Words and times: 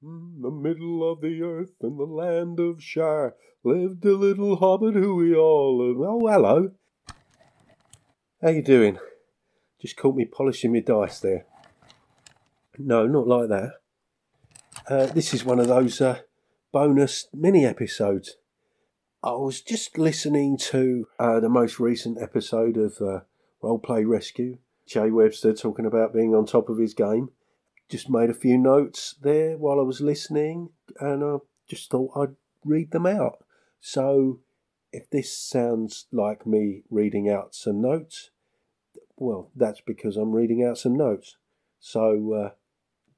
the 0.00 0.50
middle 0.50 1.10
of 1.10 1.20
the 1.20 1.42
earth 1.42 1.74
in 1.80 1.96
the 1.96 2.04
land 2.04 2.58
of 2.60 2.82
Shire 2.82 3.34
lived 3.64 4.04
a 4.04 4.16
little 4.16 4.56
hobbit 4.56 4.94
who 4.94 5.16
we 5.16 5.34
all 5.34 5.80
oh 5.80 6.26
hello. 6.26 6.72
How 8.40 8.48
you 8.48 8.62
doing? 8.62 8.98
Just 9.80 9.96
caught 9.96 10.16
me 10.16 10.24
polishing 10.24 10.72
my 10.72 10.80
dice 10.80 11.20
there. 11.20 11.46
No, 12.78 13.06
not 13.06 13.28
like 13.28 13.48
that. 13.48 13.72
Uh, 14.88 15.06
this 15.06 15.32
is 15.32 15.44
one 15.44 15.60
of 15.60 15.68
those 15.68 16.00
uh, 16.00 16.20
bonus 16.72 17.28
mini 17.32 17.64
episodes. 17.64 18.36
I 19.22 19.32
was 19.32 19.60
just 19.60 19.98
listening 19.98 20.58
to 20.58 21.06
uh, 21.18 21.38
the 21.38 21.48
most 21.48 21.78
recent 21.78 22.20
episode 22.20 22.76
of 22.76 23.00
uh, 23.00 23.20
Roleplay 23.62 24.04
Rescue. 24.04 24.58
Che 24.86 25.10
Webster 25.10 25.52
talking 25.52 25.86
about 25.86 26.12
being 26.12 26.34
on 26.34 26.46
top 26.46 26.68
of 26.68 26.78
his 26.78 26.94
game. 26.94 27.30
Just 27.88 28.08
made 28.08 28.30
a 28.30 28.34
few 28.34 28.56
notes 28.58 29.14
there 29.20 29.56
while 29.56 29.78
I 29.78 29.82
was 29.82 30.00
listening, 30.00 30.70
and 30.98 31.22
I 31.22 31.36
just 31.68 31.90
thought 31.90 32.12
I'd 32.16 32.36
read 32.64 32.90
them 32.90 33.06
out. 33.06 33.44
So, 33.80 34.40
if 34.92 35.10
this 35.10 35.36
sounds 35.36 36.06
like 36.12 36.46
me 36.46 36.82
reading 36.90 37.28
out 37.28 37.54
some 37.54 37.80
notes, 37.80 38.30
well, 39.16 39.50
that's 39.54 39.80
because 39.80 40.16
I'm 40.16 40.32
reading 40.32 40.64
out 40.64 40.78
some 40.78 40.96
notes. 40.96 41.36
So, 41.80 42.32
uh, 42.32 42.50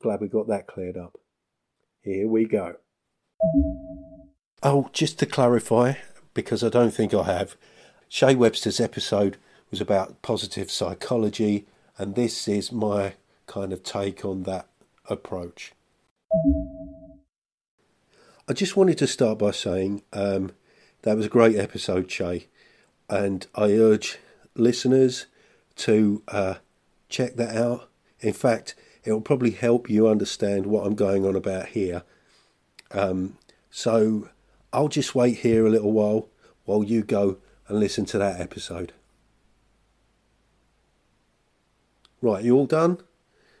glad 0.00 0.20
we 0.20 0.28
got 0.28 0.48
that 0.48 0.66
cleared 0.66 0.96
up. 0.96 1.18
Here 2.00 2.28
we 2.28 2.44
go. 2.46 2.76
Oh, 4.62 4.88
just 4.92 5.18
to 5.18 5.26
clarify, 5.26 5.94
because 6.32 6.64
I 6.64 6.68
don't 6.68 6.92
think 6.92 7.14
I 7.14 7.24
have, 7.24 7.56
Che 8.08 8.34
Webster's 8.34 8.80
episode 8.80 9.36
was 9.74 9.80
about 9.80 10.22
positive 10.22 10.70
psychology, 10.70 11.66
and 11.98 12.14
this 12.14 12.46
is 12.46 12.70
my 12.70 13.14
kind 13.48 13.72
of 13.72 13.82
take 13.82 14.24
on 14.24 14.44
that 14.44 14.68
approach. 15.10 15.72
I 18.48 18.52
just 18.52 18.76
wanted 18.76 18.98
to 18.98 19.08
start 19.08 19.36
by 19.40 19.50
saying 19.50 20.02
um, 20.12 20.52
that 21.02 21.16
was 21.16 21.26
a 21.26 21.28
great 21.28 21.56
episode, 21.56 22.08
Che, 22.08 22.46
and 23.10 23.48
I 23.56 23.72
urge 23.72 24.18
listeners 24.54 25.26
to 25.78 26.22
uh, 26.28 26.54
check 27.08 27.34
that 27.34 27.56
out. 27.56 27.88
In 28.20 28.32
fact, 28.32 28.76
it 29.02 29.10
will 29.10 29.20
probably 29.20 29.50
help 29.50 29.90
you 29.90 30.06
understand 30.06 30.66
what 30.66 30.86
I'm 30.86 30.94
going 30.94 31.26
on 31.26 31.34
about 31.34 31.70
here. 31.70 32.04
Um, 32.92 33.38
so 33.72 34.28
I'll 34.72 34.86
just 34.86 35.16
wait 35.16 35.38
here 35.38 35.66
a 35.66 35.70
little 35.70 35.90
while 35.90 36.28
while 36.64 36.84
you 36.84 37.02
go 37.02 37.38
and 37.66 37.80
listen 37.80 38.04
to 38.04 38.18
that 38.18 38.40
episode. 38.40 38.92
Right, 42.24 42.42
you 42.42 42.56
all 42.56 42.64
done? 42.64 43.00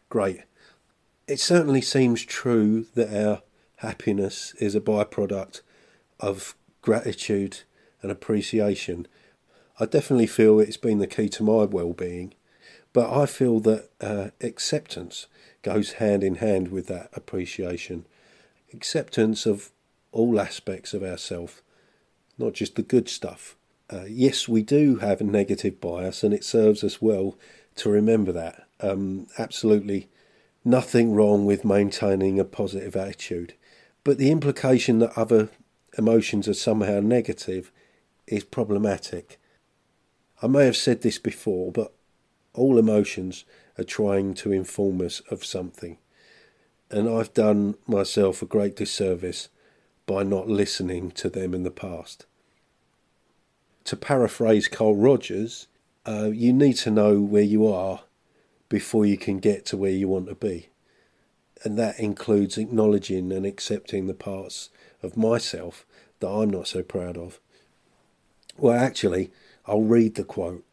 Great. 0.08 0.40
It 1.28 1.38
certainly 1.38 1.82
seems 1.82 2.24
true 2.24 2.86
that 2.94 3.14
our 3.14 3.42
happiness 3.86 4.54
is 4.58 4.74
a 4.74 4.80
byproduct 4.80 5.60
of 6.18 6.54
gratitude 6.80 7.60
and 8.00 8.10
appreciation. 8.10 9.06
I 9.78 9.84
definitely 9.84 10.28
feel 10.28 10.60
it's 10.60 10.78
been 10.78 10.98
the 10.98 11.06
key 11.06 11.28
to 11.28 11.42
my 11.42 11.64
well 11.64 11.92
being, 11.92 12.32
but 12.94 13.14
I 13.14 13.26
feel 13.26 13.60
that 13.60 13.90
uh, 14.00 14.28
acceptance 14.40 15.26
goes 15.60 15.92
hand 15.94 16.24
in 16.24 16.36
hand 16.36 16.68
with 16.68 16.86
that 16.86 17.10
appreciation. 17.12 18.06
Acceptance 18.72 19.44
of 19.44 19.72
all 20.10 20.40
aspects 20.40 20.94
of 20.94 21.02
ourself, 21.02 21.60
not 22.38 22.54
just 22.54 22.76
the 22.76 22.82
good 22.82 23.10
stuff. 23.10 23.56
Uh, 23.90 24.06
yes, 24.08 24.48
we 24.48 24.62
do 24.62 24.96
have 24.96 25.20
a 25.20 25.24
negative 25.24 25.82
bias, 25.82 26.24
and 26.24 26.32
it 26.32 26.44
serves 26.44 26.82
us 26.82 27.02
well 27.02 27.36
to 27.76 27.90
remember 27.90 28.32
that. 28.32 28.66
Um, 28.80 29.26
absolutely 29.38 30.08
nothing 30.64 31.12
wrong 31.12 31.46
with 31.46 31.64
maintaining 31.64 32.38
a 32.38 32.44
positive 32.44 32.96
attitude. 32.96 33.54
But 34.02 34.18
the 34.18 34.30
implication 34.30 34.98
that 34.98 35.16
other 35.16 35.48
emotions 35.96 36.48
are 36.48 36.54
somehow 36.54 37.00
negative 37.00 37.70
is 38.26 38.44
problematic. 38.44 39.38
I 40.42 40.46
may 40.46 40.64
have 40.64 40.76
said 40.76 41.02
this 41.02 41.18
before, 41.18 41.72
but 41.72 41.92
all 42.52 42.78
emotions 42.78 43.44
are 43.78 43.84
trying 43.84 44.34
to 44.34 44.52
inform 44.52 45.00
us 45.00 45.20
of 45.30 45.44
something. 45.44 45.98
And 46.90 47.08
I've 47.08 47.34
done 47.34 47.76
myself 47.86 48.42
a 48.42 48.46
great 48.46 48.76
disservice 48.76 49.48
by 50.06 50.22
not 50.22 50.48
listening 50.48 51.10
to 51.12 51.28
them 51.28 51.54
in 51.54 51.62
the 51.62 51.70
past. 51.70 52.26
To 53.84 53.96
paraphrase 53.96 54.68
Carl 54.68 54.96
Rogers, 54.96 55.66
uh, 56.06 56.30
you 56.32 56.52
need 56.52 56.74
to 56.74 56.90
know 56.90 57.20
where 57.20 57.42
you 57.42 57.66
are 57.66 58.02
before 58.68 59.06
you 59.06 59.16
can 59.16 59.38
get 59.38 59.64
to 59.66 59.76
where 59.76 59.90
you 59.90 60.08
want 60.08 60.28
to 60.28 60.34
be. 60.34 60.68
And 61.62 61.78
that 61.78 61.98
includes 61.98 62.58
acknowledging 62.58 63.32
and 63.32 63.46
accepting 63.46 64.06
the 64.06 64.14
parts 64.14 64.68
of 65.02 65.16
myself 65.16 65.86
that 66.20 66.28
I'm 66.28 66.50
not 66.50 66.68
so 66.68 66.82
proud 66.82 67.16
of. 67.16 67.40
Well, 68.56 68.78
actually, 68.78 69.30
I'll 69.66 69.82
read 69.82 70.14
the 70.14 70.24
quote. 70.24 70.64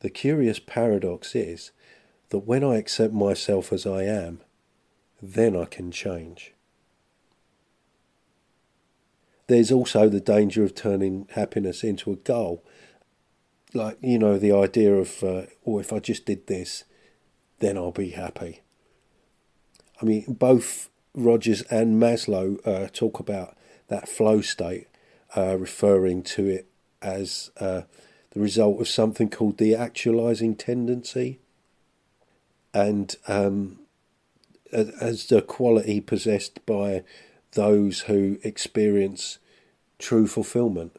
The 0.00 0.10
curious 0.10 0.58
paradox 0.58 1.34
is 1.34 1.70
that 2.28 2.40
when 2.40 2.62
I 2.62 2.76
accept 2.76 3.14
myself 3.14 3.72
as 3.72 3.86
I 3.86 4.02
am, 4.02 4.40
then 5.22 5.56
I 5.56 5.64
can 5.64 5.90
change 5.90 6.54
there's 9.46 9.70
also 9.70 10.08
the 10.08 10.20
danger 10.20 10.64
of 10.64 10.74
turning 10.74 11.28
happiness 11.32 11.84
into 11.84 12.12
a 12.12 12.16
goal. 12.16 12.64
Like, 13.74 13.98
you 14.00 14.18
know, 14.18 14.38
the 14.38 14.52
idea 14.52 14.94
of, 14.94 15.22
uh, 15.22 15.42
oh, 15.66 15.80
if 15.80 15.92
I 15.92 15.98
just 15.98 16.24
did 16.24 16.46
this, 16.46 16.84
then 17.58 17.76
I'll 17.76 17.90
be 17.90 18.10
happy. 18.10 18.62
I 20.00 20.04
mean, 20.04 20.24
both 20.28 20.88
Rogers 21.14 21.62
and 21.62 22.00
Maslow 22.00 22.64
uh, 22.66 22.88
talk 22.92 23.18
about 23.18 23.56
that 23.88 24.08
flow 24.08 24.40
state, 24.40 24.86
uh, 25.36 25.56
referring 25.58 26.22
to 26.22 26.46
it 26.46 26.66
as 27.02 27.50
uh, 27.58 27.82
the 28.30 28.40
result 28.40 28.80
of 28.80 28.88
something 28.88 29.28
called 29.28 29.58
the 29.58 29.74
actualizing 29.74 30.54
tendency. 30.54 31.40
And 32.72 33.14
um, 33.26 33.80
as 34.72 35.26
the 35.26 35.42
quality 35.42 36.00
possessed 36.00 36.64
by 36.66 37.04
those 37.52 38.02
who 38.02 38.38
experience 38.42 39.38
true 39.98 40.26
fulfillment. 40.26 40.96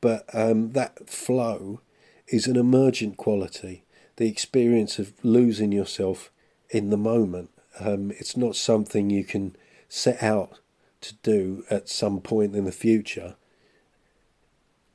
But 0.00 0.26
um, 0.34 0.72
that 0.72 1.08
flow 1.08 1.80
is 2.28 2.46
an 2.46 2.56
emergent 2.56 3.16
quality, 3.16 3.84
the 4.16 4.28
experience 4.28 4.98
of 4.98 5.12
losing 5.22 5.72
yourself 5.72 6.30
in 6.70 6.90
the 6.90 6.96
moment. 6.96 7.50
Um, 7.80 8.10
it's 8.12 8.36
not 8.36 8.56
something 8.56 9.10
you 9.10 9.24
can 9.24 9.56
set 9.88 10.22
out 10.22 10.60
to 11.02 11.14
do 11.22 11.64
at 11.70 11.88
some 11.88 12.20
point 12.20 12.54
in 12.54 12.64
the 12.64 12.72
future. 12.72 13.36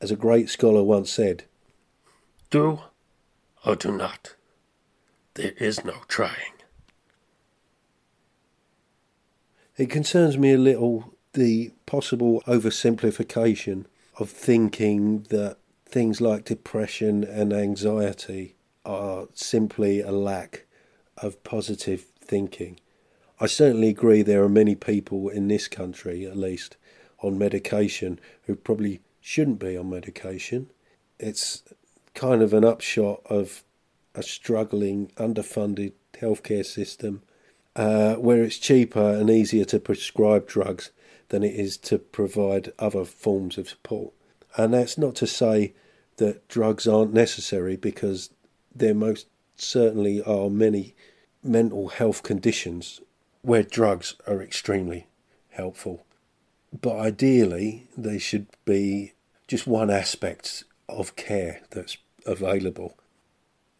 As 0.01 0.11
a 0.11 0.15
great 0.15 0.49
scholar 0.49 0.83
once 0.83 1.11
said, 1.11 1.43
Do 2.49 2.79
or 3.65 3.75
do 3.75 3.91
not. 3.91 4.35
There 5.35 5.53
is 5.57 5.83
no 5.83 5.95
trying. 6.07 6.53
It 9.77 9.89
concerns 9.89 10.37
me 10.37 10.53
a 10.53 10.57
little 10.57 11.13
the 11.33 11.71
possible 11.85 12.41
oversimplification 12.47 13.85
of 14.17 14.29
thinking 14.29 15.21
that 15.29 15.57
things 15.89 16.21
like 16.21 16.45
depression 16.45 17.23
and 17.23 17.51
anxiety 17.51 18.55
are 18.85 19.27
simply 19.33 20.01
a 20.01 20.11
lack 20.11 20.65
of 21.17 21.43
positive 21.43 22.05
thinking. 22.21 22.79
I 23.39 23.47
certainly 23.47 23.89
agree 23.89 24.21
there 24.21 24.43
are 24.43 24.49
many 24.49 24.75
people 24.75 25.29
in 25.29 25.47
this 25.47 25.67
country, 25.67 26.25
at 26.25 26.37
least, 26.37 26.77
on 27.21 27.37
medication 27.37 28.19
who 28.43 28.55
probably 28.55 29.01
shouldn't 29.21 29.59
be 29.59 29.77
on 29.77 29.89
medication. 29.89 30.69
It's 31.19 31.63
kind 32.13 32.41
of 32.41 32.53
an 32.53 32.65
upshot 32.65 33.21
of 33.25 33.63
a 34.15 34.23
struggling, 34.23 35.11
underfunded 35.17 35.93
healthcare 36.13 36.65
system 36.65 37.21
uh, 37.75 38.15
where 38.15 38.43
it's 38.43 38.57
cheaper 38.57 39.13
and 39.13 39.29
easier 39.29 39.65
to 39.65 39.79
prescribe 39.79 40.47
drugs 40.47 40.91
than 41.29 41.43
it 41.43 41.55
is 41.55 41.77
to 41.77 41.97
provide 41.97 42.73
other 42.77 43.05
forms 43.05 43.57
of 43.57 43.69
support. 43.69 44.13
And 44.57 44.73
that's 44.73 44.97
not 44.97 45.15
to 45.15 45.27
say 45.27 45.73
that 46.17 46.47
drugs 46.47 46.87
aren't 46.87 47.13
necessary 47.13 47.75
because 47.75 48.29
there 48.73 48.93
most 48.93 49.27
certainly 49.55 50.21
are 50.23 50.49
many 50.49 50.95
mental 51.43 51.89
health 51.89 52.23
conditions 52.23 53.01
where 53.41 53.63
drugs 53.63 54.15
are 54.27 54.41
extremely 54.41 55.07
helpful. 55.49 56.05
But 56.81 56.97
ideally, 56.97 57.87
they 57.97 58.19
should 58.19 58.47
be 58.65 59.13
just 59.47 59.65
one 59.65 59.89
aspect 59.89 60.63
of 60.87 61.15
care 61.15 61.61
that's 61.71 61.97
available. 62.25 62.97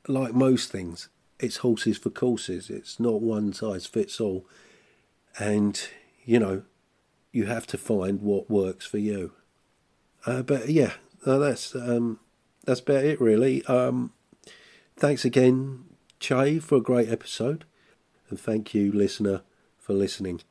Like 0.07 0.33
most 0.33 0.71
things, 0.71 1.09
it's 1.39 1.57
horses 1.57 1.97
for 1.97 2.09
courses. 2.09 2.69
It's 2.69 2.99
not 2.99 3.21
one 3.21 3.53
size 3.53 3.85
fits 3.85 4.19
all. 4.19 4.45
And, 5.37 5.79
you 6.25 6.39
know, 6.39 6.63
you 7.31 7.45
have 7.45 7.67
to 7.67 7.77
find 7.77 8.21
what 8.21 8.49
works 8.49 8.85
for 8.85 8.97
you. 8.97 9.33
Uh, 10.25 10.41
but 10.41 10.69
yeah, 10.69 10.93
uh, 11.25 11.37
that's 11.37 11.75
um, 11.75 12.19
that's 12.65 12.79
about 12.79 13.03
it 13.03 13.19
really. 13.21 13.65
Um, 13.65 14.13
thanks 14.95 15.25
again, 15.25 15.85
Che, 16.19 16.59
for 16.59 16.77
a 16.77 16.81
great 16.81 17.09
episode. 17.09 17.65
And 18.29 18.39
thank 18.39 18.73
you, 18.73 18.91
listener, 18.91 19.41
for 19.77 19.93
listening. 19.93 20.41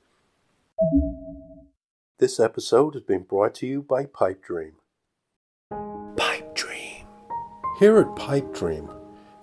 This 2.18 2.40
episode 2.40 2.94
has 2.94 3.04
been 3.04 3.22
brought 3.22 3.54
to 3.56 3.66
you 3.66 3.82
by 3.82 4.06
Pipe 4.06 4.42
Dream. 4.42 4.72
Pipe 6.16 6.54
Dream. 6.54 7.06
Here 7.78 7.98
at 7.98 8.16
Pipe 8.16 8.52
Dream, 8.52 8.90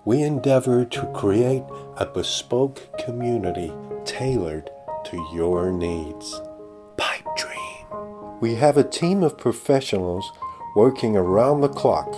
we 0.04 0.22
endeavor 0.22 0.84
to 0.84 1.12
create 1.14 1.64
a 1.96 2.04
bespoke 2.04 2.98
community 2.98 3.72
tailored 4.04 4.70
to 5.06 5.16
your 5.32 5.72
needs. 5.72 6.40
We 8.38 8.56
have 8.56 8.76
a 8.76 8.84
team 8.84 9.22
of 9.22 9.38
professionals 9.38 10.30
working 10.74 11.16
around 11.16 11.62
the 11.62 11.70
clock, 11.70 12.14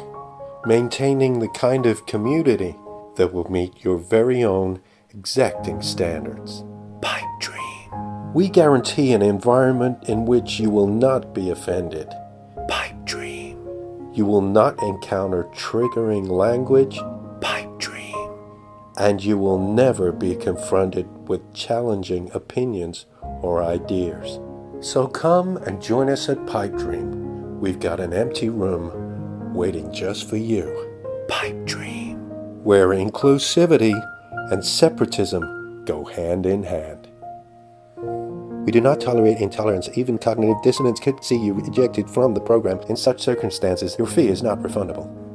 maintaining 0.66 1.38
the 1.38 1.48
kind 1.50 1.86
of 1.86 2.06
community 2.06 2.74
that 3.14 3.32
will 3.32 3.48
meet 3.48 3.84
your 3.84 3.98
very 3.98 4.42
own 4.42 4.80
exacting 5.10 5.80
standards. 5.80 6.64
Pipe 7.00 7.22
Dream. 7.38 8.32
We 8.34 8.48
guarantee 8.48 9.12
an 9.12 9.22
environment 9.22 10.08
in 10.08 10.24
which 10.24 10.58
you 10.58 10.70
will 10.70 10.88
not 10.88 11.32
be 11.32 11.50
offended. 11.50 12.12
Pipe 12.66 13.04
Dream. 13.04 13.56
You 14.12 14.26
will 14.26 14.42
not 14.42 14.82
encounter 14.82 15.44
triggering 15.54 16.28
language. 16.28 16.98
Pipe 17.40 17.78
Dream. 17.78 18.32
And 18.96 19.22
you 19.22 19.38
will 19.38 19.58
never 19.58 20.10
be 20.10 20.34
confronted 20.34 21.28
with 21.28 21.54
challenging 21.54 22.28
opinions 22.34 23.06
or 23.22 23.62
ideas. 23.62 24.40
So 24.80 25.08
come 25.08 25.56
and 25.58 25.82
join 25.82 26.08
us 26.08 26.28
at 26.28 26.46
Pipe 26.46 26.76
Dream. 26.76 27.60
We've 27.60 27.80
got 27.80 27.98
an 27.98 28.12
empty 28.12 28.48
room 28.48 29.52
waiting 29.52 29.92
just 29.92 30.28
for 30.28 30.36
you. 30.36 31.24
Pipe 31.26 31.64
Dream. 31.64 32.16
Where 32.62 32.90
inclusivity 32.90 34.00
and 34.52 34.64
separatism 34.64 35.84
go 35.84 36.04
hand 36.04 36.46
in 36.46 36.62
hand. 36.62 37.08
We 38.64 38.70
do 38.70 38.80
not 38.80 39.00
tolerate 39.00 39.38
intolerance. 39.38 39.88
Even 39.94 40.16
cognitive 40.16 40.62
dissonance 40.62 41.00
could 41.00 41.24
see 41.24 41.44
you 41.44 41.58
ejected 41.66 42.08
from 42.08 42.34
the 42.34 42.40
program. 42.40 42.78
In 42.88 42.94
such 42.96 43.20
circumstances, 43.20 43.96
your 43.98 44.06
fee 44.06 44.28
is 44.28 44.44
not 44.44 44.60
refundable. 44.60 45.27